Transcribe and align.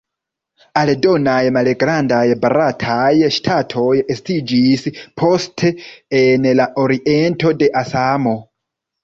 Aldonaj 0.79 1.41
malgrandaj 1.57 2.21
barataj 2.45 3.27
ŝtatoj 3.35 3.91
estiĝis 4.15 4.87
poste 5.23 5.71
en 6.23 6.49
la 6.63 6.67
oriento 6.87 7.55
de 7.63 7.71
Asamo. 7.85 8.37